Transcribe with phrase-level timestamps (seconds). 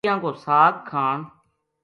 [0.03, 1.15] سَرِیاں کو ساگ کھاں